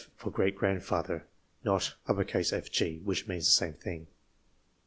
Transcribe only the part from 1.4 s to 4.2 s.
and not FG., which means the same thing.